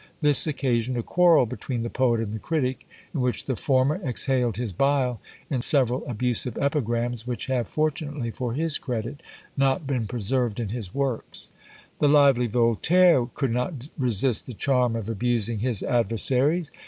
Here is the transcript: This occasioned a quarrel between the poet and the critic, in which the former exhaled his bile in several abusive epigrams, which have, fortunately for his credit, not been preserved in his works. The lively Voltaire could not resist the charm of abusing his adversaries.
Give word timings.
This 0.21 0.47
occasioned 0.47 0.97
a 0.97 1.03
quarrel 1.03 1.45
between 1.45 1.83
the 1.83 1.89
poet 1.91 2.19
and 2.21 2.33
the 2.33 2.39
critic, 2.39 2.89
in 3.13 3.21
which 3.21 3.45
the 3.45 3.55
former 3.55 4.01
exhaled 4.03 4.57
his 4.57 4.73
bile 4.73 5.21
in 5.47 5.61
several 5.61 6.03
abusive 6.07 6.57
epigrams, 6.57 7.27
which 7.27 7.45
have, 7.45 7.67
fortunately 7.67 8.31
for 8.31 8.53
his 8.55 8.79
credit, 8.79 9.21
not 9.55 9.85
been 9.85 10.07
preserved 10.07 10.59
in 10.59 10.69
his 10.69 10.91
works. 10.95 11.51
The 11.99 12.07
lively 12.09 12.47
Voltaire 12.47 13.27
could 13.35 13.51
not 13.53 13.89
resist 13.95 14.47
the 14.47 14.53
charm 14.53 14.95
of 14.95 15.07
abusing 15.07 15.59
his 15.59 15.83
adversaries. 15.83 16.71